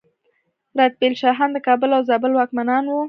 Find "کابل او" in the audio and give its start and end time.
1.67-2.01